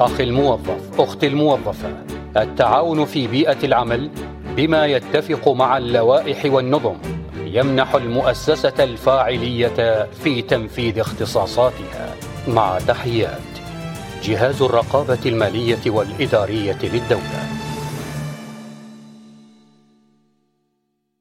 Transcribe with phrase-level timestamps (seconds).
[0.00, 1.92] أخي الموظف أختي الموظفة.
[2.36, 4.10] التعاون في بيئة العمل
[4.56, 6.94] بما يتفق مع اللوائح والنظم
[7.44, 12.14] يمنح المؤسسة الفاعلية في تنفيذ اختصاصاتها.
[12.48, 13.40] مع تحيات
[14.22, 17.69] جهاز الرقابة المالية والإدارية للدولة.